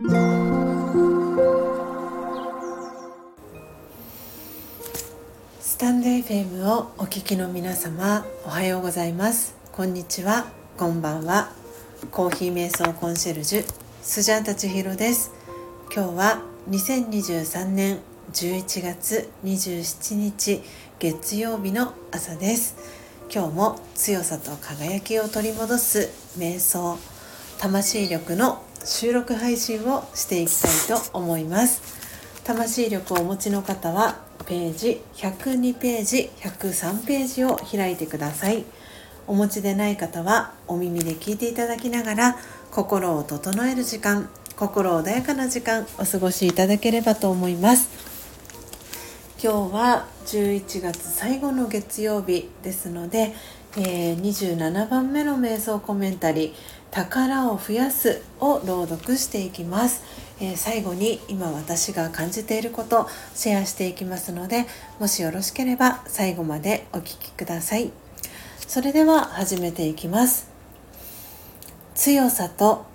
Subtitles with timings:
[0.00, 0.06] ス
[5.76, 9.56] タンド FM をお聞きの皆様おはようございます。
[9.72, 10.46] こんにちは。
[10.76, 11.50] こんばんは。
[12.12, 13.64] コーヒー瞑想コンシェルジュ
[14.00, 15.32] スジャータチヒロです。
[15.92, 17.98] 今日は2023年
[18.32, 20.62] 11月27日
[21.00, 22.76] 月曜日の朝です。
[23.34, 26.08] 今日も強さと輝きを取り戻す
[26.38, 26.96] 瞑想
[27.58, 31.82] 魂力の収録配信をしていきたいと思います。
[32.42, 34.16] 魂力をお持ちの方は
[34.46, 38.64] ページ102ページ103ページを開いてください。
[39.26, 42.36] お持ちでない方はお耳で聞いていただきながら
[42.70, 47.90] 心を整える時間心穏やかな時間お過ごしいただければと思います。
[49.40, 53.34] 今日は11月最後の月曜日ですので、
[53.76, 56.52] えー、27番目の瞑想コメンタリー
[56.90, 60.02] 「宝を増やす」を朗読していきます。
[60.40, 64.66] えー、最後に今私が感じていることシェアしていきますので
[65.00, 67.90] もしよろしければ最後までお聴きください。
[68.66, 70.48] それでは始めていきます。
[71.94, 72.86] 強さと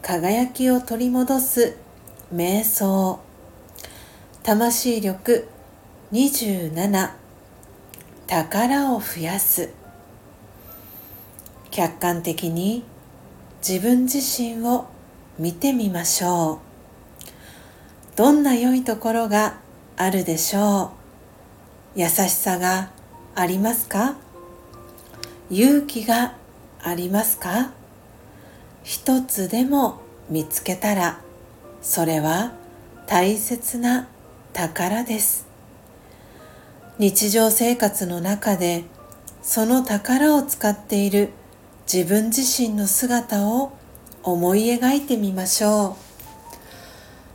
[0.00, 1.76] 輝きを取り戻す
[2.34, 3.18] 瞑想。
[4.42, 5.48] 魂力
[6.12, 7.10] 27
[8.26, 9.70] 宝を増やす。
[11.70, 12.84] 客観的に
[13.58, 14.86] 自分自身を
[15.38, 18.16] 見てみましょう。
[18.16, 19.58] どんな良いところが
[19.96, 20.92] あるでしょ
[21.94, 22.00] う？
[22.00, 22.90] 優しさが
[23.34, 24.16] ありますか？
[25.50, 26.34] 勇気が
[26.82, 27.72] ありますか？
[28.82, 31.20] 一つでも見つけたら
[31.82, 32.52] それは
[33.06, 34.08] 大切な
[34.52, 35.46] 宝です。
[36.98, 38.84] 日常生活の中で
[39.42, 41.30] その宝を使っている
[41.92, 43.70] 自分自身の姿を
[44.24, 45.94] 思い描いてみましょう。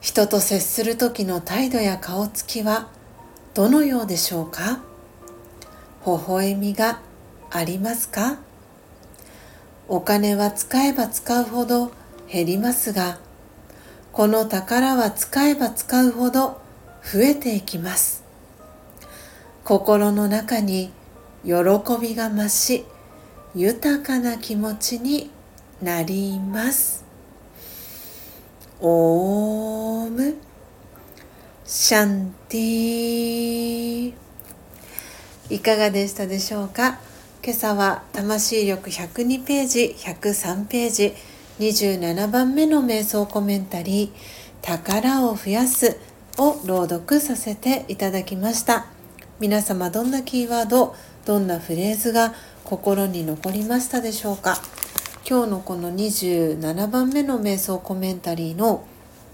[0.00, 2.88] 人と接する時の態度や顔つきは
[3.52, 4.80] どのようでしょうか？
[6.06, 7.00] 微笑みが
[7.50, 8.38] ありますか？
[9.86, 11.92] お金は使えば使うほど
[12.32, 13.18] 減りますが
[14.12, 16.60] この宝は使えば使うほど
[17.04, 18.24] 増えていきます。
[19.62, 20.90] 心の中に
[21.44, 21.52] 喜
[22.00, 22.86] びが増し
[23.58, 25.32] 豊かな気持ちに
[25.82, 27.04] なります。
[28.80, 30.36] オーム。
[31.64, 34.12] シャンティ
[35.50, 37.00] いかがでしたでしょうか？
[37.42, 41.14] 今朝は魂力102ページ103ページ
[41.58, 45.98] 27番目の瞑想コメンタリー宝を増やす
[46.36, 48.86] を朗読させていただきました。
[49.40, 50.94] 皆様どんなキーワード
[51.26, 52.34] どんなフレーズが
[52.68, 54.60] 心に残りましたでしょうか？
[55.26, 58.84] 今日のこの27番目の瞑想コメンタリーの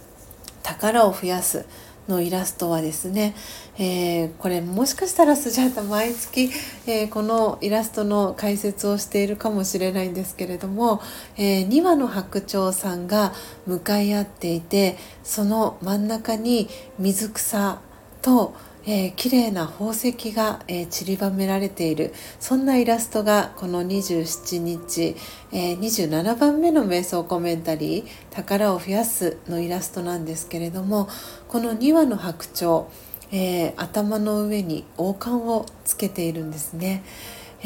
[0.62, 1.67] 「宝を増やす」
[2.06, 3.34] のイラストはですね、
[3.77, 6.49] えー、これもしかしたらスジャータ毎月、
[6.87, 11.03] えー、このイラストの解説をしているかもしれないんですけれども、
[11.37, 13.33] えー、2羽の白鳥さんが
[13.67, 16.69] 向かい合っていてその真ん中に
[17.00, 17.81] 水草
[18.23, 18.55] と
[18.87, 25.17] えー、綺麗な宝石が、えー、散りばめられているそんなイラストがこの27日、
[25.53, 31.09] えー、27番目の瞑想コメンタリー「宝を増やす」のイラストなんですけれども
[31.49, 32.87] この2羽の白鳥、
[33.33, 37.03] えー、頭の上に王冠をつけているんですね。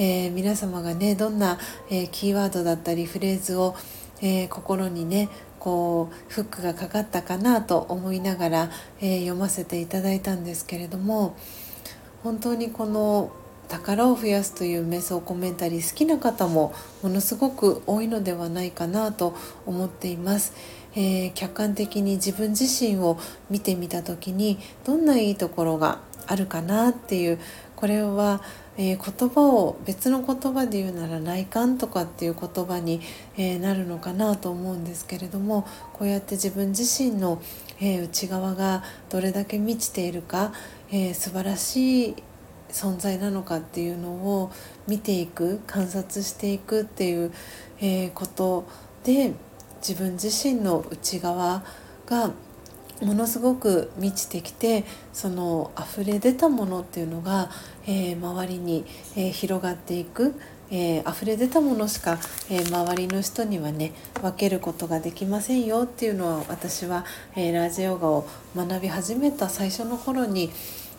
[0.01, 1.59] えー、皆様がねどんな、
[1.91, 3.75] えー、キーワードだったりフレーズを、
[4.21, 8.71] えー、心にねこうフックがかかったかなと思いながら、
[9.01, 11.37] えー、読ませていただいたんですけれども
[12.23, 13.31] 本当にこの
[13.69, 19.35] 「宝を増やす」という瞑想コメンタリー好きな方もものすごく多いのではないかなと
[19.67, 20.53] 思っています。
[20.97, 23.19] えー、客観的に自分自身を
[23.51, 27.39] 見てみた時にどんないいところがあるかなっていう
[27.79, 28.43] これは
[28.81, 33.01] えー、言葉を別の言葉で言うなら内観とかっていう言葉に、
[33.37, 37.43] えー、なるのかなと思うんですけれどもこうやって自分自身の、
[37.81, 40.53] えー、内側がどれだけ満ちているか、
[40.93, 42.17] えー、素晴らしい
[42.69, 44.53] 存在なのかっていうのを
[44.87, 47.33] 見ていく観察していくっていう、
[47.81, 48.67] えこと
[49.05, 49.33] で
[49.81, 51.65] 自分自身の内側
[52.07, 52.33] が
[53.03, 57.51] ものすごく満ちてきてその溢れ出たものっていうのが、
[57.87, 58.85] えー、周りに、
[59.17, 60.35] えー、広がっていく、
[60.71, 62.19] えー、溢れ出たものしか、
[62.51, 67.05] えー、周りの人にはね分けることができませんよっていうのは私は、
[67.37, 70.51] えー、ラジヨガを学び始めた最初の頃に、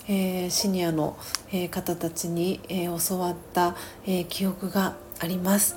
[0.07, 1.17] えー、シニアの、
[1.51, 3.75] えー、方たちに、えー、教わった、
[4.05, 5.75] えー、記憶があります。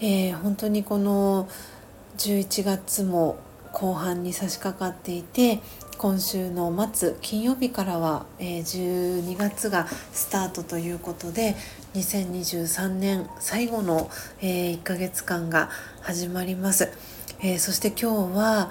[0.00, 1.46] えー、本当にこの
[2.16, 3.38] 11月も
[3.72, 5.60] 後半に差し掛かっていて
[5.98, 11.56] 今週の末金曜日からは、え、12月がスタートということで
[11.94, 15.68] 2023年最後の、え、1ヶ月間が
[16.00, 16.90] 始まります、
[17.42, 18.70] え、そして今日は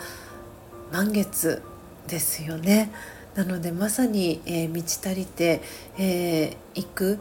[0.91, 1.61] 満月
[2.07, 2.91] ですよね。
[3.35, 5.61] なのでまさに、え、満ち足りて
[5.99, 7.19] い、えー、く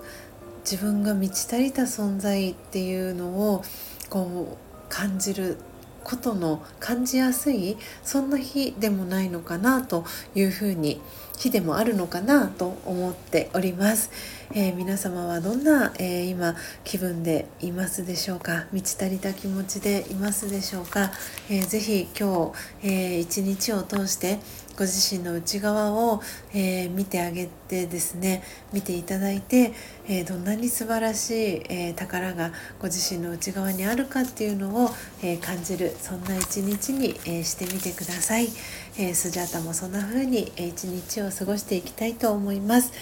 [0.71, 3.63] 自分が満ち足りた存在っていうのを
[4.09, 4.57] こう
[4.89, 5.59] 感じる
[6.05, 10.05] ことの感じやすいそんな日でもないのかなと
[10.35, 11.01] いうふうに
[11.39, 14.11] 日でもあるのかなと思っております、
[14.53, 18.67] えー、皆様はどんな、えー、今気分でいますでしょうか？
[18.73, 21.13] 満ち足りた気持ちでいますでしょうか、
[21.49, 22.53] えー、ぜひ今
[22.83, 24.41] 日、えー、一日を通して
[24.79, 26.23] ご自身の内側を、
[26.55, 29.73] えー、見てあげてですね見ていただいて、
[30.07, 34.91] えー、どんなに素晴らしい、えー、宝がご自身の内側にあるかっていうのを、
[35.21, 38.49] え感じるそんな一日に、えしてみてください、
[38.97, 42.93] えスジャータもそんな風に、え一日を過ごしていきたいと思います、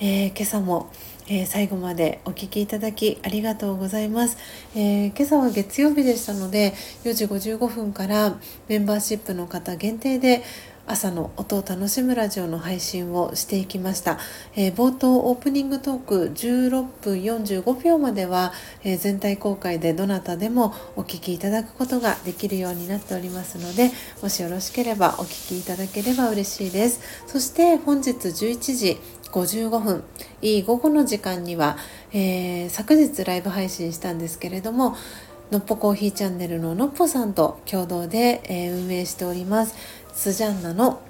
[0.00, 0.90] え今朝も
[1.28, 4.36] えー、最後までお聴きいただきありがとうございます、
[4.74, 6.74] えー、今朝は月曜日でしたので
[7.04, 8.36] 4時55分から
[8.68, 10.42] メンバーシップの方限定で
[10.92, 14.18] 朝の音を楽しむラジオの配信をしていきました、
[14.54, 18.52] えー、冒頭オープニングトーク16分45秒までは、
[18.84, 23.90] えー、全体公開でどなたでもお聞きいただくことができるようになっておりますので
[24.22, 27.00] もしよろしければお聞きいただければ嬉しいです。
[27.26, 28.98] そして本日11時
[29.30, 30.04] 55分。
[30.42, 31.78] いい午後の時間には、
[32.12, 34.94] えー、昨日ライブ配信したんですけれども
[35.52, 39.74] のっぽコーヒーチャンネルののっぽさんと共同で、えー、運営しております。
[40.14, 41.00] スジャンナの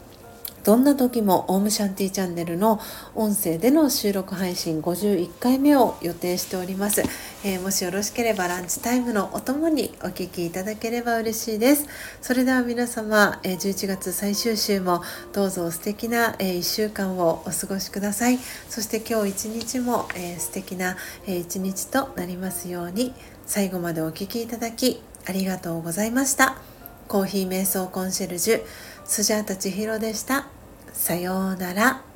[0.64, 2.80] どんな時もオームシャンティチャンネルの
[3.16, 7.02] 音声での収録配信51回目を予定しております、
[7.44, 11.86] えー、もしよろしければランチタイムのお供にお聞きいただければ嬉しいです。
[12.20, 15.02] それでは皆様、えー、11月最終週も
[15.32, 18.38] どうぞ素敵な、えー、1週間をお過ごしください。
[18.68, 20.96] そして今日一日も、えー、素敵な、
[21.26, 23.14] えー、一日となりますように
[23.46, 26.71] 最後までお聴きいただきありがとうございました。
[27.12, 28.62] コーヒー瞑想コンシェルジュ
[29.04, 30.46] スジャータ千尋でした。
[30.94, 32.11] さようなら。